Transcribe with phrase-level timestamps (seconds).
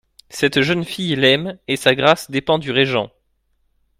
[0.29, 3.11] Cette jeune fille l'aime; et sa grâce dépend du régent.